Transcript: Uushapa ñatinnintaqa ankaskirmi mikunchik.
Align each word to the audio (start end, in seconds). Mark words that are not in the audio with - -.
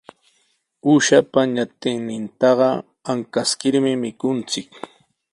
Uushapa 0.89 1.39
ñatinnintaqa 1.55 2.69
ankaskirmi 3.11 3.91
mikunchik. 4.03 4.67